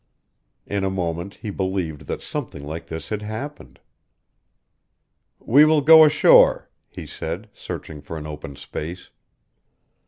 In 0.65 0.83
a 0.83 0.89
moment 0.89 1.35
he 1.35 1.51
believed 1.51 2.07
that 2.07 2.23
something 2.23 2.65
like 2.65 2.87
this 2.87 3.09
had 3.09 3.21
happened. 3.21 3.79
"We 5.39 5.63
will 5.63 5.81
go 5.81 6.03
ashore," 6.03 6.71
he 6.89 7.05
said, 7.05 7.51
searching 7.53 8.01
for 8.01 8.17
an 8.17 8.25
open 8.25 8.55
space. 8.55 9.11